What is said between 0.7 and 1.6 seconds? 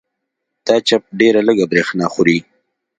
چپ ډېره